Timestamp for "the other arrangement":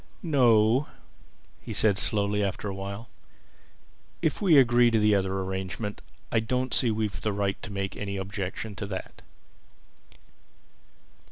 4.97-6.01